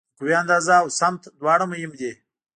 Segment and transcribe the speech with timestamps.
[0.09, 2.11] د قوې اندازه او سمت دواړه مهم دي.